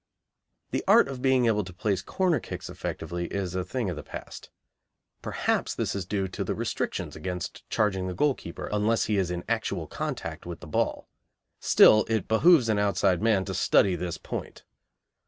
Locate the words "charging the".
7.69-8.15